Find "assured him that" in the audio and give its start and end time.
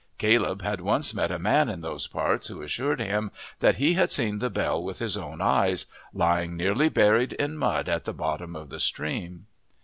2.63-3.75